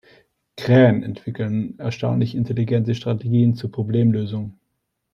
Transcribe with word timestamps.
Krähen 0.57 1.03
entwickeln 1.03 1.77
erstaunlich 1.77 2.33
intelligente 2.33 2.95
Strategien 2.95 3.53
zur 3.53 3.71
Problemlösung. 3.71 4.57